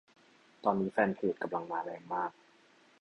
[0.63, 2.31] ตอนนี้แฟนเพจ กำลังมาแรงมาก